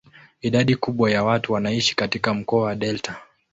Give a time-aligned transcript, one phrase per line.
[0.41, 3.15] Idadi kubwa ya watu wanaishi katika mkoa wa delta.